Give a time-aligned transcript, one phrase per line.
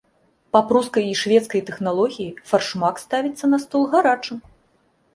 [0.55, 4.37] Па прускай і шведскай тэхналогіі фаршмак ставіцца на стол гарачым.